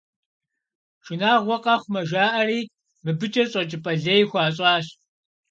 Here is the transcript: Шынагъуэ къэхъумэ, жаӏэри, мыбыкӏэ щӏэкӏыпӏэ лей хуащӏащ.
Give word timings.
Шынагъуэ 1.05 1.57
къэхъумэ, 1.63 2.01
жаӏэри, 2.09 2.61
мыбыкӏэ 3.03 3.43
щӏэкӏыпӏэ 3.51 3.93
лей 4.03 4.23
хуащӏащ. 4.29 4.85